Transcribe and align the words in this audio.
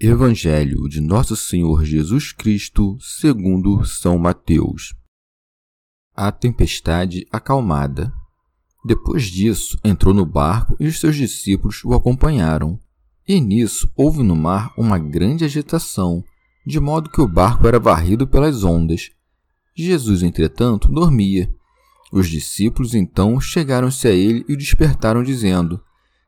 Evangelho 0.00 0.88
de 0.88 1.00
Nosso 1.00 1.36
Senhor 1.36 1.84
Jesus 1.84 2.32
Cristo, 2.32 2.98
segundo 3.00 3.84
São 3.84 4.18
Mateus. 4.18 4.92
A 6.16 6.32
tempestade 6.32 7.24
acalmada. 7.30 8.12
Depois 8.84 9.22
disso, 9.22 9.78
entrou 9.84 10.12
no 10.12 10.26
barco 10.26 10.76
e 10.80 10.88
os 10.88 10.98
seus 10.98 11.14
discípulos 11.14 11.84
o 11.84 11.94
acompanharam. 11.94 12.78
E 13.26 13.40
nisso 13.40 13.88
houve 13.94 14.24
no 14.24 14.34
mar 14.34 14.74
uma 14.76 14.98
grande 14.98 15.44
agitação, 15.44 16.24
de 16.66 16.80
modo 16.80 17.08
que 17.08 17.20
o 17.20 17.28
barco 17.28 17.66
era 17.66 17.78
varrido 17.78 18.26
pelas 18.26 18.64
ondas. 18.64 19.12
Jesus, 19.76 20.24
entretanto, 20.24 20.88
dormia. 20.88 21.54
Os 22.12 22.28
discípulos 22.28 22.94
então 22.96 23.40
chegaram-se 23.40 24.08
a 24.08 24.10
ele 24.10 24.44
e 24.48 24.54
o 24.54 24.58
despertaram, 24.58 25.22
dizendo: 25.22 25.80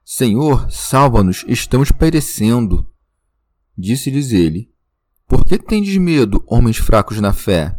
Senhor, 0.05 0.71
salva-nos, 0.71 1.45
estamos 1.49 1.91
perecendo. 1.91 2.89
Disse-lhes 3.77 4.33
ele: 4.33 4.71
Por 5.27 5.45
que 5.45 5.59
tendes 5.59 5.97
medo, 5.97 6.43
homens 6.47 6.79
fracos 6.79 7.21
na 7.21 7.33
fé? 7.33 7.79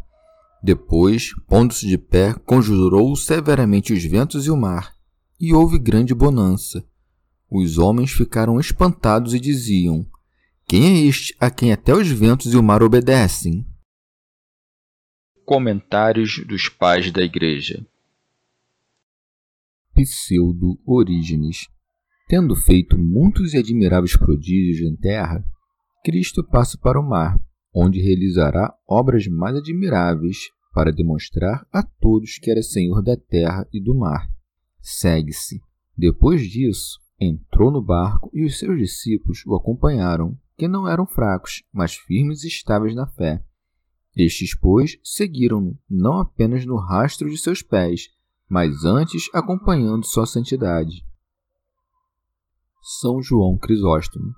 Depois, 0.61 1.33
pondo-se 1.47 1.87
de 1.87 1.97
pé, 1.97 2.33
conjurou 2.33 3.15
severamente 3.15 3.93
os 3.93 4.03
ventos 4.03 4.45
e 4.45 4.51
o 4.51 4.57
mar, 4.57 4.93
e 5.39 5.53
houve 5.53 5.79
grande 5.79 6.13
bonança. 6.13 6.85
Os 7.49 7.77
homens 7.77 8.11
ficaram 8.11 8.59
espantados 8.59 9.33
e 9.33 9.39
diziam: 9.39 10.05
Quem 10.65 10.85
é 10.85 11.07
este 11.07 11.35
a 11.39 11.49
quem 11.49 11.71
até 11.71 11.93
os 11.93 12.07
ventos 12.09 12.53
e 12.53 12.57
o 12.57 12.63
mar 12.63 12.83
obedecem? 12.83 13.65
Comentários 15.45 16.45
dos 16.45 16.67
Pais 16.67 17.09
da 17.09 17.21
Igreja 17.21 17.87
Pseudo 19.95 20.77
Orígenes 20.85 21.69
Tendo 22.27 22.53
feito 22.53 22.97
muitos 22.97 23.53
e 23.53 23.57
admiráveis 23.57 24.17
prodígios 24.17 24.81
em 24.81 24.97
terra, 24.97 25.41
Cristo 26.03 26.43
passa 26.43 26.77
para 26.77 26.99
o 26.99 27.07
mar, 27.07 27.39
onde 27.73 28.01
realizará 28.01 28.73
obras 28.87 29.27
mais 29.27 29.55
admiráveis 29.55 30.49
para 30.73 30.91
demonstrar 30.91 31.65
a 31.71 31.83
todos 31.83 32.37
que 32.37 32.51
era 32.51 32.61
Senhor 32.61 33.01
da 33.01 33.17
terra 33.17 33.67
e 33.73 33.81
do 33.81 33.95
mar. 33.95 34.29
Segue-se. 34.79 35.61
Depois 35.97 36.41
disso, 36.41 36.99
entrou 37.19 37.71
no 37.71 37.81
barco 37.81 38.29
e 38.33 38.45
os 38.45 38.57
seus 38.57 38.77
discípulos 38.77 39.43
o 39.45 39.55
acompanharam, 39.55 40.37
que 40.55 40.67
não 40.67 40.87
eram 40.87 41.05
fracos, 41.05 41.63
mas 41.73 41.95
firmes 41.95 42.43
e 42.43 42.47
estáveis 42.47 42.95
na 42.95 43.07
fé. 43.07 43.43
Estes, 44.15 44.55
pois, 44.55 44.97
seguiram-no, 45.03 45.77
não 45.89 46.19
apenas 46.19 46.65
no 46.65 46.77
rastro 46.77 47.29
de 47.29 47.37
seus 47.37 47.61
pés, 47.61 48.09
mas 48.49 48.85
antes 48.85 49.29
acompanhando 49.33 50.05
sua 50.05 50.25
santidade. 50.25 51.05
São 52.99 53.21
João 53.21 53.57
Crisóstomo 53.57 54.33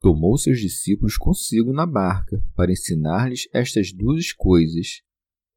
tomou 0.00 0.36
seus 0.36 0.60
discípulos 0.60 1.16
consigo 1.16 1.72
na 1.72 1.86
barca 1.86 2.42
para 2.54 2.72
ensinar-lhes 2.72 3.48
estas 3.52 3.92
duas 3.92 4.32
coisas: 4.32 5.02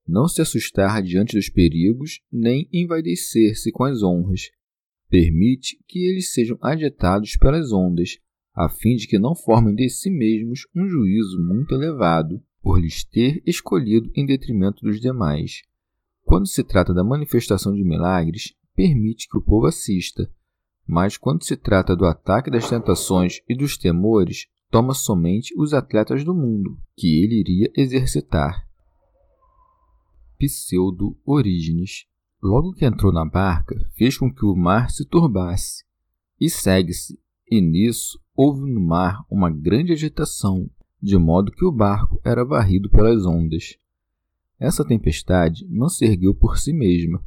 não 0.08 0.28
se 0.28 0.42
assustar 0.42 1.02
diante 1.02 1.36
dos 1.36 1.50
perigos, 1.50 2.22
nem 2.32 2.68
envaidecer-se 2.72 3.72
com 3.72 3.84
as 3.84 4.02
honras. 4.02 4.50
Permite 5.10 5.78
que 5.88 6.08
eles 6.08 6.34
sejam 6.34 6.58
agitados 6.62 7.36
pelas 7.36 7.72
ondas, 7.72 8.18
a 8.54 8.70
fim 8.70 8.96
de 8.96 9.08
que 9.08 9.18
não 9.18 9.36
formem 9.36 9.76
de 9.76 9.90
si 9.90 10.10
mesmos 10.10 10.68
um 10.76 10.88
juízo 10.88 11.42
muito 11.42 11.74
elevado, 11.74 12.42
por 12.62 12.80
lhes 12.80 13.04
ter 13.04 13.42
escolhido 13.46 14.12
em 14.16 14.26
detrimento 14.26 14.84
dos 14.84 15.00
demais. 15.00 15.62
Quando 16.24 16.48
se 16.48 16.64
trata 16.64 16.94
da 16.94 17.04
manifestação 17.04 17.74
de 17.74 17.84
milagres, 17.84 18.54
permite 18.76 19.28
que 19.28 19.38
o 19.38 19.42
povo 19.42 19.66
assista, 19.66 20.30
mas 20.90 21.18
quando 21.18 21.44
se 21.44 21.56
trata 21.56 21.96
do 21.96 22.04
ataque 22.04 22.50
das 22.50 22.68
tentações 22.68 23.42
e 23.48 23.56
dos 23.56 23.78
temores, 23.78 24.48
toma 24.72 24.96
somente 24.96 25.54
os 25.56 25.72
atletas 25.72 26.24
do 26.24 26.34
mundo, 26.34 26.80
que 26.98 27.24
ele 27.24 27.40
iria 27.40 27.72
exercitar. 27.78 28.68
Pseudo 30.40 31.16
Orígenes. 31.24 32.08
Logo 32.42 32.74
que 32.74 32.86
entrou 32.86 33.12
na 33.12 33.24
barca, 33.24 33.76
fez 33.96 34.18
com 34.18 34.34
que 34.34 34.44
o 34.44 34.56
mar 34.56 34.90
se 34.90 35.06
turbasse. 35.06 35.84
E 36.42 36.50
segue-se, 36.50 37.20
e 37.52 37.62
nisso 37.62 38.20
houve 38.36 38.62
no 38.62 38.82
mar 38.82 39.24
uma 39.30 39.52
grande 39.52 39.94
agitação, 39.94 40.68
de 41.00 41.20
modo 41.20 41.52
que 41.52 41.66
o 41.66 41.72
barco 41.72 42.20
era 42.26 42.44
varrido 42.44 42.90
pelas 42.90 43.28
ondas. 43.28 43.78
Essa 44.58 44.84
tempestade 44.84 45.68
não 45.70 45.88
se 45.88 46.04
ergueu 46.04 46.34
por 46.34 46.58
si 46.58 46.74
mesma, 46.74 47.24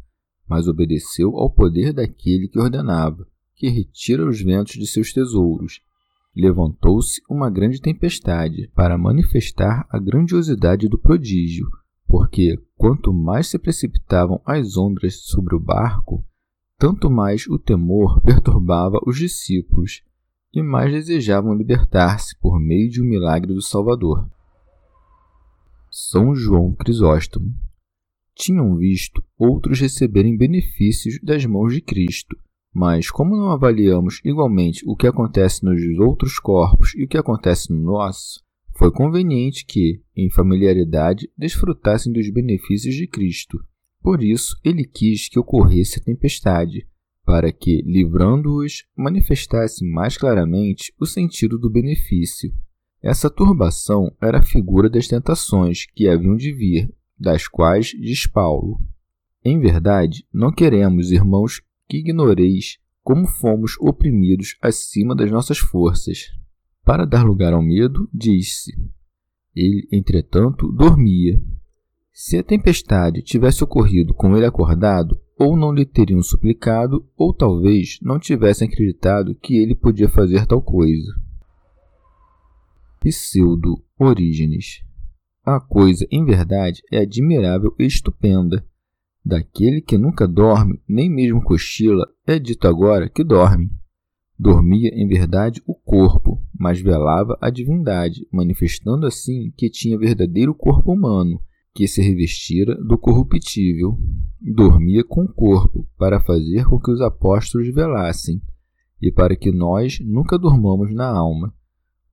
mas 0.48 0.66
obedeceu 0.66 1.36
ao 1.36 1.48
poder 1.48 1.92
daquele 1.92 2.48
que 2.48 2.58
ordenava 2.58 3.30
que 3.62 3.68
retira 3.68 4.28
os 4.28 4.42
ventos 4.42 4.72
de 4.72 4.84
seus 4.88 5.12
tesouros. 5.12 5.80
Levantou-se 6.34 7.22
uma 7.30 7.48
grande 7.48 7.80
tempestade 7.80 8.68
para 8.74 8.98
manifestar 8.98 9.86
a 9.88 10.00
grandiosidade 10.00 10.88
do 10.88 10.98
prodígio, 10.98 11.70
porque 12.04 12.58
quanto 12.74 13.12
mais 13.12 13.46
se 13.46 13.60
precipitavam 13.60 14.42
as 14.44 14.76
ondas 14.76 15.14
sobre 15.26 15.54
o 15.54 15.60
barco, 15.60 16.24
tanto 16.76 17.08
mais 17.08 17.46
o 17.46 17.56
temor 17.56 18.20
perturbava 18.22 18.98
os 19.06 19.16
discípulos 19.16 20.02
e 20.52 20.60
mais 20.60 20.90
desejavam 20.90 21.54
libertar-se 21.54 22.36
por 22.40 22.58
meio 22.58 22.90
de 22.90 23.00
um 23.00 23.04
milagre 23.04 23.54
do 23.54 23.62
Salvador. 23.62 24.28
São 25.88 26.34
João 26.34 26.74
Crisóstomo 26.74 27.54
tinham 28.34 28.74
visto 28.74 29.22
outros 29.38 29.78
receberem 29.78 30.36
benefícios 30.36 31.20
das 31.22 31.46
mãos 31.46 31.72
de 31.72 31.80
Cristo 31.80 32.36
mas, 32.72 33.10
como 33.10 33.36
não 33.36 33.50
avaliamos 33.50 34.20
igualmente 34.24 34.82
o 34.86 34.96
que 34.96 35.06
acontece 35.06 35.64
nos 35.64 35.80
outros 35.98 36.38
corpos 36.38 36.94
e 36.94 37.04
o 37.04 37.08
que 37.08 37.18
acontece 37.18 37.72
no 37.72 37.82
nosso, 37.82 38.40
foi 38.74 38.90
conveniente 38.90 39.66
que, 39.66 40.00
em 40.16 40.30
familiaridade, 40.30 41.30
desfrutassem 41.36 42.12
dos 42.12 42.30
benefícios 42.30 42.94
de 42.94 43.06
Cristo. 43.06 43.62
Por 44.02 44.22
isso, 44.22 44.58
ele 44.64 44.84
quis 44.84 45.28
que 45.28 45.38
ocorresse 45.38 46.00
a 46.00 46.02
tempestade, 46.02 46.86
para 47.24 47.52
que, 47.52 47.82
livrando-os, 47.82 48.84
manifestasse 48.96 49.84
mais 49.84 50.16
claramente 50.16 50.92
o 50.98 51.06
sentido 51.06 51.58
do 51.58 51.70
benefício. 51.70 52.52
Essa 53.02 53.28
turbação 53.28 54.12
era 54.20 54.38
a 54.38 54.44
figura 54.44 54.88
das 54.88 55.06
tentações 55.06 55.86
que 55.94 56.08
haviam 56.08 56.36
de 56.36 56.52
vir, 56.52 56.92
das 57.18 57.46
quais 57.46 57.88
diz 57.88 58.26
Paulo. 58.26 58.80
Em 59.44 59.60
verdade, 59.60 60.24
não 60.32 60.52
queremos, 60.52 61.12
irmãos, 61.12 61.62
que 61.92 61.98
ignoreis 61.98 62.78
como 63.02 63.26
fomos 63.26 63.76
oprimidos 63.78 64.56
acima 64.62 65.14
das 65.14 65.30
nossas 65.30 65.58
forças. 65.58 66.30
Para 66.82 67.04
dar 67.04 67.22
lugar 67.22 67.52
ao 67.52 67.60
medo, 67.60 68.08
diz-se: 68.10 68.72
Ele, 69.54 69.86
entretanto, 69.92 70.72
dormia. 70.72 71.38
Se 72.10 72.38
a 72.38 72.42
tempestade 72.42 73.20
tivesse 73.20 73.62
ocorrido 73.62 74.14
com 74.14 74.34
ele 74.34 74.46
acordado, 74.46 75.20
ou 75.38 75.54
não 75.54 75.70
lhe 75.70 75.84
teriam 75.84 76.22
suplicado, 76.22 77.06
ou 77.14 77.34
talvez 77.34 77.98
não 78.00 78.18
tivessem 78.18 78.66
acreditado 78.66 79.34
que 79.34 79.58
ele 79.58 79.74
podia 79.74 80.08
fazer 80.08 80.46
tal 80.46 80.62
coisa. 80.62 81.12
Pseudo 83.00 83.84
Orígenes. 83.98 84.82
A 85.44 85.60
coisa, 85.60 86.06
em 86.10 86.24
verdade, 86.24 86.80
é 86.90 87.00
admirável 87.00 87.74
e 87.78 87.84
estupenda. 87.84 88.64
Daquele 89.24 89.80
que 89.80 89.96
nunca 89.96 90.26
dorme, 90.26 90.80
nem 90.88 91.08
mesmo 91.08 91.42
cochila, 91.42 92.06
é 92.26 92.38
dito 92.38 92.66
agora 92.66 93.08
que 93.08 93.22
dorme. 93.22 93.70
Dormia 94.36 94.90
em 94.92 95.06
verdade 95.06 95.62
o 95.64 95.74
corpo, 95.74 96.42
mas 96.58 96.80
velava 96.80 97.38
a 97.40 97.48
divindade, 97.48 98.26
manifestando 98.32 99.06
assim 99.06 99.52
que 99.56 99.70
tinha 99.70 99.96
verdadeiro 99.96 100.52
corpo 100.52 100.92
humano, 100.92 101.40
que 101.72 101.86
se 101.86 102.02
revestira 102.02 102.74
do 102.74 102.98
corruptível. 102.98 103.96
Dormia 104.40 105.04
com 105.04 105.22
o 105.22 105.32
corpo, 105.32 105.86
para 105.96 106.20
fazer 106.20 106.64
com 106.64 106.80
que 106.80 106.90
os 106.90 107.00
apóstolos 107.00 107.72
velassem, 107.72 108.42
e 109.00 109.12
para 109.12 109.36
que 109.36 109.52
nós 109.52 110.00
nunca 110.00 110.36
dormamos 110.36 110.92
na 110.92 111.06
alma. 111.06 111.54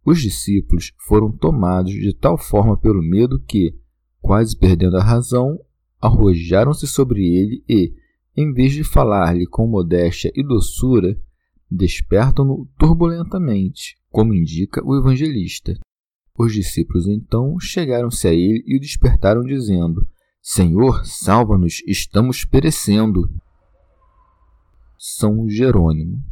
Os 0.06 0.22
discípulos 0.22 0.94
foram 1.08 1.32
tomados 1.32 1.92
de 1.92 2.14
tal 2.14 2.38
forma 2.38 2.78
pelo 2.78 3.02
medo 3.02 3.40
que, 3.40 3.76
quase 4.22 4.56
perdendo 4.56 4.98
a 4.98 5.04
razão, 5.04 5.60
arrojaram-se 6.02 6.88
sobre 6.88 7.22
ele 7.24 7.64
e, 7.68 7.94
em 8.36 8.54
vez 8.54 8.74
de 8.74 8.84
falar-lhe 8.84 9.46
com 9.46 9.68
modéstia 9.68 10.32
e 10.36 10.44
doçura, 10.44 11.20
despertam-no 11.70 12.68
turbulentamente, 12.78 13.96
como 14.10 14.34
indica 14.34 14.82
o 14.84 14.98
evangelista. 14.98 15.78
Os 16.38 16.54
discípulos 16.54 17.08
então 17.08 17.60
chegaram-se 17.60 18.28
a 18.28 18.34
ele 18.34 18.64
e 18.66 18.78
o 18.78 18.80
despertaram, 18.80 19.44
dizendo: 19.44 20.08
Senhor, 20.42 21.06
salva-nos, 21.06 21.84
estamos 21.86 22.46
perecendo. 22.46 23.30
São 24.98 25.50
Jerônimo. 25.50 26.24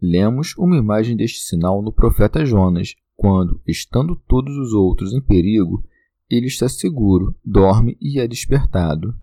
Lemos 0.00 0.54
uma 0.56 0.76
imagem 0.76 1.16
deste 1.16 1.40
sinal 1.40 1.82
no 1.82 1.92
profeta 1.92 2.44
Jonas, 2.44 2.94
quando, 3.14 3.60
estando 3.66 4.16
todos 4.16 4.56
os 4.56 4.72
outros 4.72 5.12
em 5.12 5.20
perigo, 5.20 5.84
ele 6.30 6.46
está 6.46 6.68
seguro, 6.68 7.36
dorme 7.44 7.96
e 8.00 8.18
é 8.18 8.26
despertado. 8.26 9.14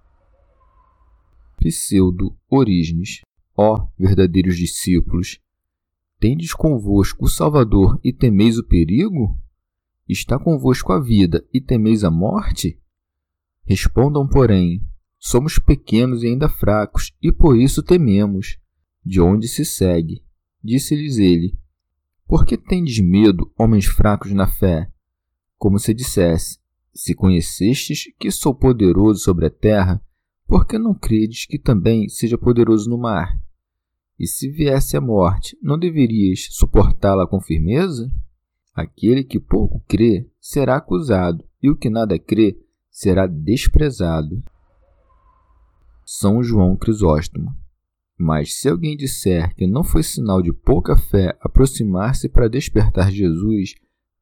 Pseudo 1.57 2.36
Orígenes. 2.50 3.21
Ó 3.56 3.88
verdadeiros 4.00 4.56
discípulos, 4.56 5.39
tendes 6.19 6.53
convosco 6.53 7.25
o 7.25 7.30
Salvador 7.30 8.00
e 8.03 8.13
temeis 8.13 8.57
o 8.57 8.63
perigo? 8.63 9.38
Está 10.07 10.39
convosco 10.39 10.94
a 10.94 11.00
vida 11.00 11.45
e 11.53 11.59
temeis 11.59 12.03
a 12.03 12.09
morte? 12.09 12.80
Respondam, 13.63 14.27
porém, 14.27 14.81
somos 15.19 15.59
pequenos 15.59 16.24
e 16.24 16.27
ainda 16.27 16.50
fracos, 16.50 17.12
e 17.21 17.31
por 17.31 17.57
isso 17.57 17.83
tememos. 17.83 18.57
De 19.06 19.19
onde 19.19 19.48
se 19.48 19.65
segue? 19.65 20.24
Disse-lhes 20.63 21.18
ele: 21.18 21.57
Por 22.27 22.45
que 22.45 22.57
tendes 22.57 23.00
medo, 23.00 23.51
homens 23.57 23.86
fracos 23.86 24.31
na 24.31 24.48
fé? 24.48 24.92
Como 25.57 25.80
se 25.80 25.94
dissesse: 25.94 26.61
Se 26.94 27.16
conhecestes 27.16 28.12
que 28.20 28.30
sou 28.30 28.54
poderoso 28.54 29.22
sobre 29.22 29.46
a 29.46 29.50
terra, 29.50 30.02
por 30.46 30.66
que 30.66 30.78
não 30.78 30.94
credes 30.94 31.46
que 31.46 31.58
também 31.58 32.10
seja 32.10 32.38
poderoso 32.38 32.90
no 32.90 32.98
mar? 32.98 33.40
E 34.20 34.28
se 34.28 34.50
viesse 34.50 34.98
a 34.98 35.02
morte, 35.02 35.58
não 35.62 35.80
deverias 35.80 36.48
suportá-la 36.52 37.26
com 37.26 37.40
firmeza? 37.40 38.12
Aquele 38.74 39.24
que 39.24 39.40
pouco 39.40 39.84
crê 39.88 40.30
será 40.40 40.76
acusado, 40.76 41.44
e 41.64 41.70
o 41.70 41.76
que 41.76 41.90
nada 41.90 42.20
crê 42.20 42.58
será 42.90 43.26
desprezado. 43.26 44.44
São 46.06 46.44
João 46.44 46.76
Crisóstomo. 46.76 47.56
Mas 48.18 48.60
se 48.60 48.70
alguém 48.70 48.96
disser 48.96 49.56
que 49.56 49.66
não 49.66 49.84
foi 49.84 50.04
sinal 50.04 50.42
de 50.42 50.54
pouca 50.54 50.96
fé 50.96 51.36
aproximar-se 51.42 52.30
para 52.30 52.50
despertar 52.50 53.12
Jesus, 53.12 53.74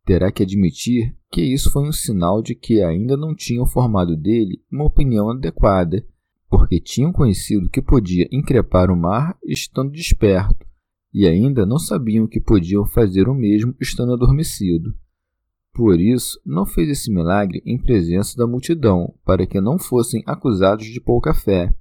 terá 0.09 0.31
que 0.31 0.41
admitir 0.41 1.15
que 1.31 1.39
isso 1.39 1.69
foi 1.69 1.87
um 1.87 1.91
sinal 1.91 2.41
de 2.41 2.55
que 2.55 2.81
ainda 2.81 3.15
não 3.15 3.35
tinham 3.35 3.67
formado 3.67 4.17
dele 4.17 4.59
uma 4.71 4.85
opinião 4.85 5.29
adequada 5.29 6.03
porque 6.49 6.79
tinham 6.79 7.11
conhecido 7.11 7.69
que 7.69 7.79
podia 7.79 8.27
increpar 8.31 8.89
o 8.89 8.97
mar 8.97 9.37
estando 9.45 9.91
desperto, 9.91 10.65
e 11.13 11.27
ainda 11.27 11.63
não 11.63 11.77
sabiam 11.77 12.25
que 12.25 12.41
podiam 12.41 12.87
fazer 12.87 13.29
o 13.29 13.35
mesmo 13.35 13.75
estando 13.79 14.13
adormecido. 14.13 14.95
Por 15.75 16.01
isso, 16.01 16.41
não 16.43 16.65
fez 16.65 16.89
esse 16.89 17.13
milagre 17.13 17.61
em 17.63 17.77
presença 17.77 18.35
da 18.35 18.47
multidão, 18.47 19.13
para 19.23 19.45
que 19.45 19.61
não 19.61 19.77
fossem 19.77 20.23
acusados 20.25 20.87
de 20.87 20.99
pouca 20.99 21.35
fé, 21.35 21.71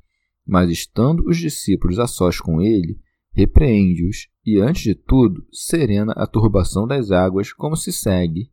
mas 0.46 0.70
estando 0.70 1.26
os 1.26 1.38
discípulos 1.38 1.98
a 1.98 2.06
sós 2.06 2.38
com 2.38 2.60
ele, 2.60 2.98
repreende-os 3.32 4.28
e, 4.48 4.58
antes 4.60 4.82
de 4.82 4.94
tudo, 4.94 5.46
serena 5.52 6.12
a 6.16 6.26
turbação 6.26 6.86
das 6.86 7.10
águas, 7.10 7.52
como 7.52 7.76
se 7.76 7.92
segue. 7.92 8.50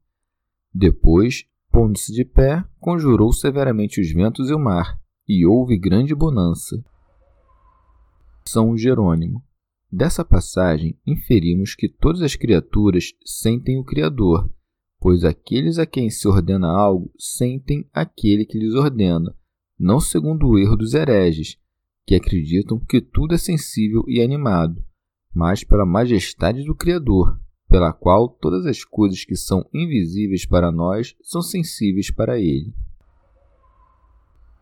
Depois, 0.73 1.45
pondo-se 1.71 2.11
de 2.11 2.25
pé, 2.25 2.65
conjurou 2.81 3.31
severamente 3.31 4.01
os 4.01 4.11
ventos 4.11 4.49
e 4.49 4.53
o 4.53 4.59
mar, 4.59 4.99
e 5.25 5.45
houve 5.45 5.77
grande 5.77 6.13
bonança. 6.13 6.83
São 8.45 8.77
Jerônimo. 8.77 9.41
Dessa 9.89 10.25
passagem 10.25 10.99
inferimos 11.07 11.73
que 11.75 11.87
todas 11.87 12.21
as 12.21 12.35
criaturas 12.35 13.13
sentem 13.23 13.79
o 13.79 13.85
Criador, 13.85 14.51
pois 14.99 15.23
aqueles 15.23 15.79
a 15.79 15.85
quem 15.85 16.09
se 16.09 16.27
ordena 16.27 16.67
algo 16.67 17.09
sentem 17.17 17.87
aquele 17.93 18.45
que 18.45 18.59
lhes 18.59 18.73
ordena, 18.73 19.33
não 19.79 20.01
segundo 20.01 20.47
o 20.47 20.59
erro 20.59 20.75
dos 20.75 20.93
hereges, 20.93 21.57
que 22.05 22.15
acreditam 22.15 22.77
que 22.79 22.99
tudo 22.99 23.33
é 23.33 23.37
sensível 23.37 24.03
e 24.07 24.21
animado, 24.21 24.83
mas 25.35 25.65
pela 25.65 25.85
majestade 25.85 26.63
do 26.63 26.73
Criador, 26.73 27.37
pela 27.67 27.91
qual 27.91 28.29
todas 28.29 28.65
as 28.65 28.85
coisas 28.85 29.25
que 29.25 29.35
são 29.35 29.67
invisíveis 29.73 30.45
para 30.45 30.71
nós 30.71 31.13
são 31.21 31.41
sensíveis 31.41 32.09
para 32.09 32.39
ele. 32.39 32.73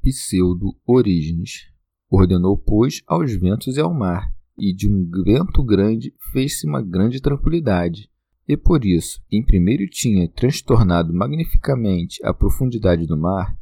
Pseudo-Orígenes. 0.02 1.72
Ordenou, 2.10 2.58
pois, 2.58 3.02
aos 3.08 3.34
ventos 3.34 3.78
e 3.78 3.80
ao 3.80 3.94
mar, 3.94 4.34
e 4.58 4.74
de 4.74 4.88
um 4.88 5.10
vento 5.24 5.64
grande 5.64 6.14
fez-se 6.32 6.68
uma 6.68 6.82
grande 6.82 7.22
tranquilidade. 7.22 8.10
E 8.48 8.58
por 8.58 8.84
isso, 8.84 9.22
quem 9.30 9.44
primeiro 9.44 9.88
tinha 9.88 10.28
transtornado 10.28 11.14
magnificamente 11.14 12.24
a 12.26 12.34
profundidade 12.34 13.08
do 13.08 13.18
mar, 13.18 13.58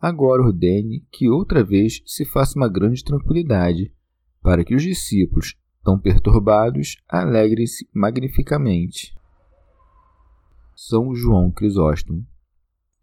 agora 0.00 0.42
ordene 0.42 1.06
que 1.12 1.28
outra 1.28 1.62
vez 1.62 2.02
se 2.06 2.24
faça 2.24 2.58
uma 2.58 2.68
grande 2.68 3.04
tranquilidade, 3.04 3.92
para 4.42 4.64
que 4.64 4.74
os 4.74 4.82
discípulos, 4.82 5.54
tão 5.82 5.98
perturbados, 5.98 6.96
alegrem-se 7.08 7.88
magnificamente. 7.92 9.14
São 10.74 11.14
João 11.14 11.50
Crisóstomo. 11.50 12.26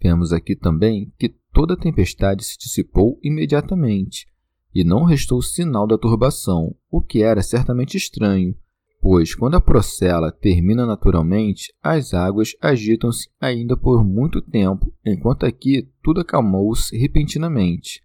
Vemos 0.01 0.31
aqui 0.31 0.55
também 0.55 1.13
que 1.17 1.29
toda 1.51 1.73
a 1.73 1.77
tempestade 1.77 2.43
se 2.43 2.57
dissipou 2.57 3.19
imediatamente, 3.21 4.27
e 4.73 4.83
não 4.83 5.03
restou 5.03 5.41
sinal 5.41 5.87
da 5.87 5.97
turbação, 5.97 6.75
o 6.91 7.01
que 7.01 7.23
era 7.23 7.41
certamente 7.41 7.97
estranho, 7.97 8.55
pois 9.01 9.33
quando 9.33 9.55
a 9.55 9.61
procela 9.61 10.31
termina 10.31 10.85
naturalmente, 10.85 11.73
as 11.81 12.13
águas 12.13 12.55
agitam-se 12.61 13.29
ainda 13.39 13.75
por 13.75 14.03
muito 14.03 14.41
tempo, 14.41 14.93
enquanto 15.05 15.45
aqui 15.45 15.89
tudo 16.03 16.21
acalmou-se 16.21 16.95
repentinamente. 16.97 18.03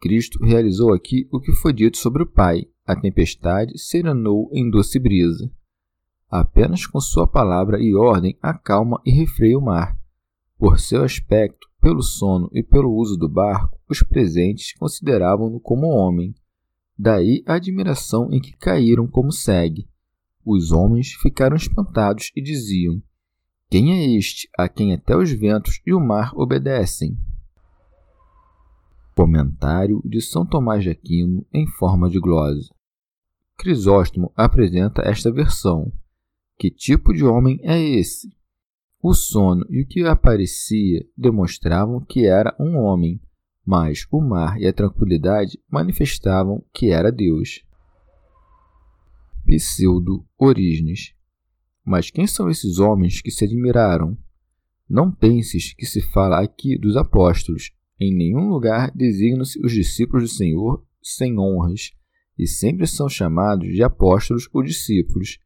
Cristo 0.00 0.42
realizou 0.44 0.92
aqui 0.92 1.28
o 1.32 1.40
que 1.40 1.52
foi 1.52 1.72
dito 1.72 1.98
sobre 1.98 2.22
o 2.22 2.26
Pai, 2.26 2.66
a 2.88 2.96
tempestade 2.96 3.78
serenou 3.78 4.48
em 4.50 4.70
doce 4.70 4.98
brisa. 4.98 5.52
Apenas 6.30 6.86
com 6.86 6.98
sua 6.98 7.26
palavra 7.26 7.78
e 7.78 7.94
ordem 7.94 8.38
acalma 8.40 8.98
e 9.04 9.10
refreia 9.10 9.58
o 9.58 9.62
mar. 9.62 9.94
Por 10.56 10.80
seu 10.80 11.04
aspecto, 11.04 11.68
pelo 11.82 12.02
sono 12.02 12.48
e 12.50 12.62
pelo 12.62 12.90
uso 12.94 13.18
do 13.18 13.28
barco, 13.28 13.78
os 13.90 14.02
presentes 14.02 14.72
consideravam-no 14.72 15.60
como 15.60 15.86
homem. 15.86 16.34
Daí 16.98 17.44
a 17.46 17.54
admiração 17.56 18.32
em 18.32 18.40
que 18.40 18.56
caíram 18.56 19.06
como 19.06 19.30
segue. 19.30 19.86
Os 20.42 20.72
homens 20.72 21.12
ficaram 21.12 21.56
espantados 21.56 22.32
e 22.34 22.40
diziam: 22.40 23.02
Quem 23.68 23.92
é 23.92 24.16
este 24.16 24.48
a 24.58 24.66
quem 24.66 24.94
até 24.94 25.14
os 25.14 25.30
ventos 25.30 25.78
e 25.86 25.92
o 25.92 26.00
mar 26.00 26.32
obedecem? 26.34 27.18
Comentário 29.14 30.00
de 30.06 30.22
São 30.22 30.46
Tomás 30.46 30.82
de 30.82 30.88
Aquino 30.88 31.44
em 31.52 31.66
forma 31.66 32.08
de 32.08 32.18
glosa. 32.18 32.77
Crisóstomo 33.58 34.32
apresenta 34.36 35.02
esta 35.02 35.32
versão. 35.32 35.92
Que 36.56 36.70
tipo 36.70 37.12
de 37.12 37.24
homem 37.24 37.58
é 37.64 37.76
esse? 37.76 38.32
O 39.02 39.12
sono 39.12 39.66
e 39.68 39.82
o 39.82 39.86
que 39.86 40.04
aparecia 40.04 41.04
demonstravam 41.16 42.00
que 42.00 42.24
era 42.24 42.54
um 42.58 42.76
homem, 42.76 43.20
mas 43.66 44.06
o 44.12 44.20
mar 44.20 44.60
e 44.60 44.66
a 44.66 44.72
tranquilidade 44.72 45.58
manifestavam 45.68 46.64
que 46.72 46.90
era 46.90 47.10
Deus. 47.10 47.64
Pseudo 49.44 50.24
Orígenes. 50.38 51.12
Mas 51.84 52.10
quem 52.10 52.28
são 52.28 52.48
esses 52.48 52.78
homens 52.78 53.20
que 53.20 53.30
se 53.30 53.44
admiraram? 53.44 54.16
Não 54.88 55.10
penses 55.10 55.74
que 55.74 55.84
se 55.84 56.00
fala 56.00 56.40
aqui 56.40 56.78
dos 56.78 56.96
apóstolos. 56.96 57.72
Em 57.98 58.14
nenhum 58.14 58.50
lugar 58.50 58.92
designam-se 58.94 59.58
os 59.64 59.72
discípulos 59.72 60.30
do 60.30 60.36
Senhor 60.36 60.84
sem 61.02 61.38
honras, 61.38 61.92
e 62.38 62.46
sempre 62.46 62.86
são 62.86 63.08
chamados 63.08 63.68
de 63.68 63.82
apóstolos 63.82 64.48
ou 64.52 64.62
discípulos 64.62 65.38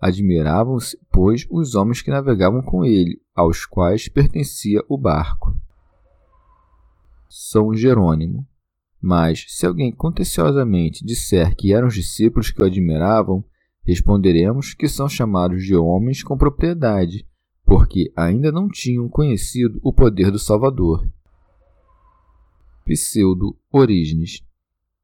Admiravam-se, 0.00 0.98
pois, 1.10 1.46
os 1.50 1.74
homens 1.74 2.02
que 2.02 2.10
navegavam 2.10 2.60
com 2.60 2.84
ele, 2.84 3.22
aos 3.34 3.64
quais 3.64 4.06
pertencia 4.06 4.84
o 4.86 4.98
barco. 4.98 5.56
São 7.26 7.74
Jerônimo. 7.74 8.46
Mas, 9.00 9.46
se 9.48 9.64
alguém 9.64 9.90
contenciosamente 9.90 11.02
disser 11.02 11.56
que 11.56 11.72
eram 11.72 11.88
os 11.88 11.94
discípulos 11.94 12.50
que 12.50 12.60
o 12.60 12.66
admiravam, 12.66 13.42
Responderemos 13.86 14.72
que 14.72 14.88
são 14.88 15.06
chamados 15.06 15.62
de 15.62 15.76
homens 15.76 16.22
com 16.22 16.38
propriedade, 16.38 17.26
porque 17.66 18.10
ainda 18.16 18.50
não 18.50 18.66
tinham 18.66 19.08
conhecido 19.10 19.78
o 19.82 19.92
poder 19.92 20.30
do 20.30 20.38
Salvador. 20.38 21.06
Pseudo 22.86 23.56
Orígenes. 23.70 24.42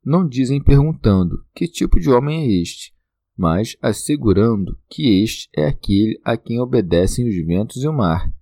Não 0.04 0.26
dizem 0.26 0.62
perguntando 0.62 1.44
que 1.54 1.68
tipo 1.68 2.00
de 2.00 2.08
homem 2.10 2.42
é 2.42 2.62
este, 2.62 2.94
mas 3.36 3.76
assegurando 3.82 4.78
que 4.88 5.22
este 5.22 5.48
é 5.54 5.66
aquele 5.66 6.18
a 6.24 6.36
quem 6.36 6.58
obedecem 6.58 7.28
os 7.28 7.34
ventos 7.46 7.82
e 7.82 7.88
o 7.88 7.92
mar. 7.92 8.32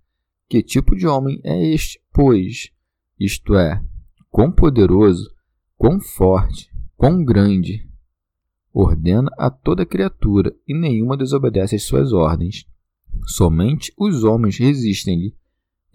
Que 0.48 0.62
tipo 0.62 0.96
de 0.96 1.06
homem 1.06 1.40
é 1.44 1.72
este, 1.72 2.00
pois? 2.12 2.70
Isto 3.18 3.56
é, 3.56 3.84
quão 4.30 4.52
poderoso, 4.52 5.28
quão 5.76 6.00
forte, 6.00 6.70
quão 6.96 7.24
grande. 7.24 7.88
Ordena 8.72 9.30
a 9.36 9.50
toda 9.50 9.84
criatura 9.84 10.54
e 10.66 10.72
nenhuma 10.72 11.16
desobedece 11.16 11.74
às 11.74 11.82
suas 11.82 12.12
ordens. 12.12 12.64
Somente 13.26 13.92
os 13.98 14.22
homens 14.22 14.58
resistem-lhe 14.58 15.34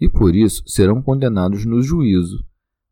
e 0.00 0.08
por 0.08 0.36
isso 0.36 0.62
serão 0.66 1.00
condenados 1.00 1.64
no 1.64 1.80
juízo. 1.80 2.44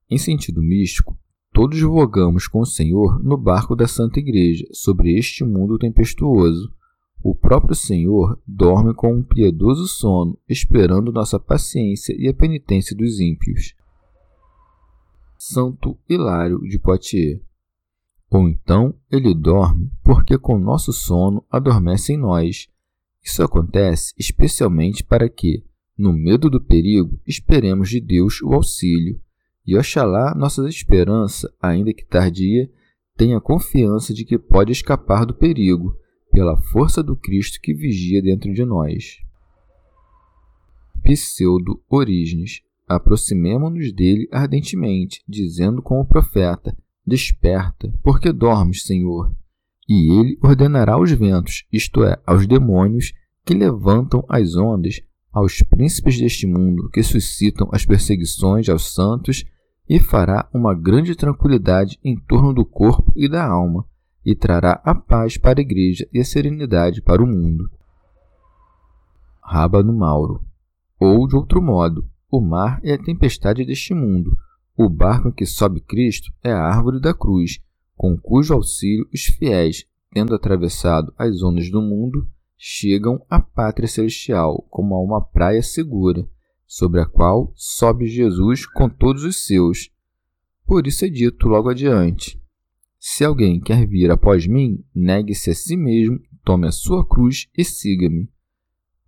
Em 0.08 0.18
sentido 0.18 0.62
místico, 0.62 1.18
todos 1.52 1.80
vogamos 1.82 2.48
com 2.48 2.60
o 2.60 2.66
Senhor 2.66 3.22
no 3.22 3.36
barco 3.36 3.76
da 3.76 3.86
Santa 3.86 4.18
Igreja 4.18 4.66
sobre 4.72 5.16
este 5.16 5.44
mundo 5.44 5.78
tempestuoso. 5.78 6.72
O 7.22 7.34
próprio 7.34 7.74
Senhor 7.74 8.40
dorme 8.46 8.94
com 8.94 9.14
um 9.14 9.22
piedoso 9.22 9.86
sono, 9.86 10.36
esperando 10.48 11.12
nossa 11.12 11.38
paciência 11.38 12.16
e 12.18 12.26
a 12.26 12.34
penitência 12.34 12.96
dos 12.96 13.20
ímpios. 13.20 13.74
Santo 15.38 15.96
Hilário 16.08 16.58
de 16.60 16.78
Poitiers. 16.78 17.40
Ou 18.30 18.48
então 18.48 18.94
ele 19.10 19.34
dorme 19.34 19.90
porque 20.02 20.38
com 20.38 20.58
nosso 20.58 20.92
sono 20.92 21.44
adormece 21.50 22.14
em 22.14 22.16
nós. 22.16 22.68
Isso 23.22 23.42
acontece 23.42 24.14
especialmente 24.18 25.04
para 25.04 25.28
que, 25.28 25.62
no 25.96 26.12
medo 26.12 26.48
do 26.48 26.60
perigo, 26.60 27.20
esperemos 27.26 27.90
de 27.90 28.00
Deus 28.00 28.40
o 28.42 28.52
auxílio 28.54 29.20
e 29.66 29.76
oxalá 29.76 30.34
nossa 30.34 30.68
esperança, 30.68 31.52
ainda 31.60 31.92
que 31.92 32.04
tardia, 32.04 32.70
tenha 33.16 33.40
confiança 33.40 34.12
de 34.12 34.24
que 34.24 34.38
pode 34.38 34.72
escapar 34.72 35.24
do 35.24 35.34
perigo, 35.34 35.96
pela 36.30 36.56
força 36.56 37.02
do 37.02 37.14
Cristo 37.14 37.60
que 37.60 37.74
vigia 37.74 38.22
dentro 38.22 38.52
de 38.52 38.64
nós. 38.64 39.18
Pseudo 41.02 41.82
Orígenes. 41.88 42.62
Aproximemo-nos 42.88 43.92
dele 43.92 44.28
ardentemente, 44.30 45.22
dizendo 45.26 45.80
com 45.80 46.00
o 46.00 46.04
profeta: 46.04 46.76
Desperta, 47.06 47.92
porque 48.02 48.32
dormes, 48.32 48.84
Senhor. 48.84 49.34
E 49.88 50.20
ele 50.20 50.38
ordenará 50.42 50.94
aos 50.94 51.10
ventos, 51.12 51.64
isto 51.72 52.04
é, 52.04 52.20
aos 52.26 52.46
demônios, 52.46 53.12
que 53.44 53.54
levantam 53.54 54.24
as 54.28 54.56
ondas, 54.56 55.00
aos 55.32 55.62
príncipes 55.62 56.18
deste 56.18 56.46
mundo, 56.46 56.90
que 56.90 57.02
suscitam 57.02 57.68
as 57.72 57.86
perseguições 57.86 58.68
aos 58.68 58.92
santos 58.92 59.44
e 59.88 59.98
fará 59.98 60.48
uma 60.52 60.74
grande 60.74 61.14
tranquilidade 61.14 61.98
em 62.04 62.16
torno 62.16 62.52
do 62.52 62.64
corpo 62.64 63.12
e 63.16 63.28
da 63.28 63.46
alma, 63.46 63.84
e 64.24 64.34
trará 64.36 64.80
a 64.84 64.94
paz 64.94 65.36
para 65.36 65.60
a 65.60 65.62
igreja 65.62 66.08
e 66.12 66.20
a 66.20 66.24
serenidade 66.24 67.02
para 67.02 67.22
o 67.22 67.26
mundo. 67.26 67.68
Rábano 69.42 69.92
Mauro. 69.92 70.44
Ou, 71.00 71.26
de 71.26 71.34
outro 71.34 71.60
modo, 71.60 72.08
o 72.30 72.40
mar 72.40 72.80
é 72.84 72.92
a 72.92 73.02
tempestade 73.02 73.64
deste 73.64 73.92
mundo, 73.92 74.36
o 74.76 74.88
barco 74.88 75.28
em 75.28 75.32
que 75.32 75.44
sobe 75.44 75.80
Cristo 75.80 76.32
é 76.42 76.52
a 76.52 76.62
árvore 76.62 77.00
da 77.00 77.12
cruz, 77.12 77.58
com 77.96 78.16
cujo 78.16 78.54
auxílio 78.54 79.06
os 79.12 79.24
fiéis, 79.24 79.84
tendo 80.12 80.34
atravessado 80.34 81.12
as 81.18 81.42
ondas 81.42 81.70
do 81.70 81.82
mundo, 81.82 82.28
chegam 82.64 83.20
à 83.28 83.40
pátria 83.40 83.88
celestial 83.88 84.64
como 84.70 84.94
a 84.94 85.02
uma 85.02 85.20
praia 85.20 85.60
segura, 85.60 86.24
sobre 86.64 87.00
a 87.00 87.04
qual 87.04 87.52
sobe 87.56 88.06
Jesus 88.06 88.64
com 88.64 88.88
todos 88.88 89.24
os 89.24 89.44
seus. 89.44 89.90
Por 90.64 90.86
isso 90.86 91.04
é 91.04 91.08
dito 91.08 91.48
logo 91.48 91.68
adiante: 91.68 92.40
Se 93.00 93.24
alguém 93.24 93.60
quer 93.60 93.84
vir 93.84 94.12
após 94.12 94.46
mim, 94.46 94.84
negue-se 94.94 95.50
a 95.50 95.54
si 95.56 95.76
mesmo, 95.76 96.20
tome 96.44 96.68
a 96.68 96.70
sua 96.70 97.04
cruz 97.04 97.48
e 97.58 97.64
siga-me. 97.64 98.30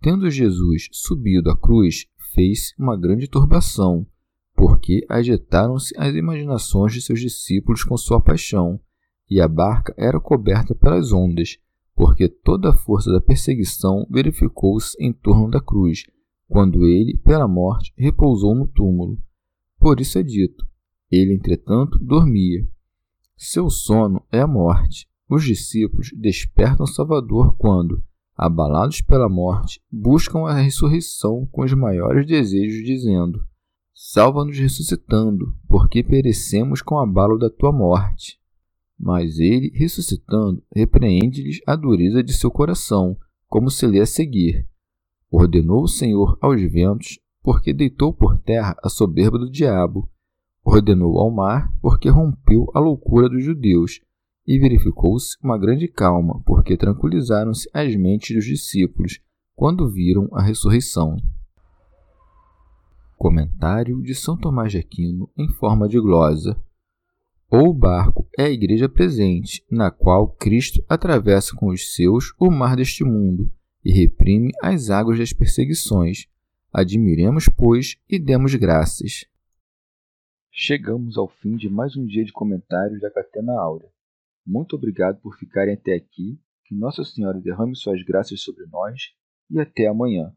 Tendo 0.01 0.29
Jesus 0.29 0.89
subido 0.91 1.49
a 1.49 1.57
cruz, 1.57 2.07
fez 2.33 2.73
uma 2.77 2.99
grande 2.99 3.25
turbação, 3.25 4.05
porque 4.53 5.05
agitaram-se 5.07 5.97
as 5.97 6.13
imaginações 6.13 6.91
de 6.91 7.01
seus 7.01 7.21
discípulos 7.21 7.85
com 7.85 7.95
sua 7.95 8.19
paixão, 8.19 8.81
e 9.29 9.39
a 9.39 9.47
barca 9.47 9.93
era 9.97 10.19
coberta 10.19 10.75
pelas 10.75 11.13
ondas, 11.13 11.57
porque 11.95 12.27
toda 12.27 12.69
a 12.69 12.73
força 12.75 13.11
da 13.11 13.21
perseguição 13.21 14.05
verificou-se 14.09 14.95
em 14.99 15.13
torno 15.13 15.49
da 15.49 15.61
cruz, 15.61 16.03
quando 16.47 16.85
ele, 16.85 17.17
pela 17.17 17.47
morte, 17.47 17.93
repousou 17.97 18.53
no 18.53 18.67
túmulo. 18.67 19.17
Por 19.79 19.99
isso 19.99 20.19
é 20.19 20.23
dito: 20.23 20.65
ele, 21.11 21.33
entretanto, 21.33 21.97
dormia. 21.99 22.67
Seu 23.37 23.69
sono 23.69 24.23
é 24.31 24.41
a 24.41 24.47
morte. 24.47 25.07
Os 25.29 25.43
discípulos 25.43 26.11
despertam 26.15 26.85
Salvador 26.85 27.55
quando, 27.57 28.03
abalados 28.35 29.01
pela 29.01 29.27
morte, 29.27 29.81
buscam 29.91 30.45
a 30.45 30.53
ressurreição 30.53 31.47
com 31.51 31.63
os 31.63 31.73
maiores 31.73 32.27
desejos, 32.27 32.85
dizendo: 32.85 33.43
Salva-nos 33.93 34.57
ressuscitando, 34.57 35.55
porque 35.67 36.03
perecemos 36.03 36.81
com 36.81 36.95
o 36.95 36.99
abalo 36.99 37.37
da 37.37 37.49
tua 37.49 37.71
morte. 37.71 38.39
Mas 38.97 39.39
ele, 39.39 39.71
ressuscitando, 39.73 40.63
repreende-lhes 40.73 41.59
a 41.67 41.75
dureza 41.75 42.23
de 42.23 42.33
seu 42.33 42.49
coração, 42.49 43.17
como 43.47 43.69
se 43.69 43.85
lê 43.85 43.99
a 43.99 44.05
seguir. 44.05 44.67
Ordenou 45.29 45.83
o 45.83 45.87
Senhor 45.87 46.37
aos 46.41 46.61
ventos, 46.61 47.19
porque 47.43 47.73
deitou 47.73 48.13
por 48.13 48.37
terra 48.37 48.75
a 48.83 48.89
soberba 48.89 49.37
do 49.37 49.49
diabo. 49.49 50.09
Ordenou 50.63 51.19
ao 51.19 51.29
mar, 51.29 51.71
porque 51.81 52.09
rompeu 52.09 52.71
a 52.73 52.79
loucura 52.79 53.29
dos 53.29 53.43
judeus. 53.43 54.01
E 54.47 54.57
verificou-se 54.59 55.37
uma 55.43 55.57
grande 55.57 55.87
calma, 55.87 56.41
porque 56.45 56.77
tranquilizaram-se 56.77 57.69
as 57.73 57.95
mentes 57.95 58.35
dos 58.35 58.45
discípulos 58.45 59.19
quando 59.55 59.89
viram 59.89 60.27
a 60.33 60.41
ressurreição. 60.41 61.17
Comentário 63.17 64.01
de 64.01 64.13
São 64.13 64.37
Tomás 64.37 64.71
de 64.71 64.77
Aquino 64.77 65.29
em 65.37 65.47
forma 65.53 65.87
de 65.87 65.99
glosa. 65.99 66.55
Ou 67.49 67.73
barco 67.73 68.27
é 68.37 68.43
a 68.43 68.49
igreja 68.49 68.89
presente, 68.89 69.63
na 69.69 69.91
qual 69.91 70.27
Cristo 70.27 70.83
atravessa 70.89 71.55
com 71.55 71.67
os 71.67 71.93
seus 71.93 72.33
o 72.39 72.49
mar 72.49 72.75
deste 72.75 73.03
mundo 73.03 73.51
e 73.83 73.91
reprime 73.91 74.51
as 74.61 74.89
águas 74.89 75.19
das 75.19 75.31
perseguições. 75.31 76.27
Admiremos, 76.73 77.47
pois, 77.47 77.97
e 78.09 78.19
demos 78.19 78.55
graças. 78.55 79.25
Chegamos 80.51 81.17
ao 81.17 81.27
fim 81.27 81.55
de 81.55 81.69
mais 81.69 81.95
um 81.95 82.05
dia 82.05 82.25
de 82.25 82.31
comentários 82.31 82.99
da 82.99 83.11
Catena 83.11 83.53
Áurea. 83.53 83.89
Muito 84.45 84.75
obrigado 84.75 85.19
por 85.21 85.37
ficarem 85.37 85.73
até 85.75 85.93
aqui. 85.93 86.39
Que 86.65 86.73
Nossa 86.73 87.03
Senhora 87.03 87.39
derrame 87.39 87.75
suas 87.75 88.01
graças 88.03 88.41
sobre 88.41 88.65
nós 88.65 89.13
e 89.51 89.59
até 89.59 89.85
amanhã. 89.85 90.33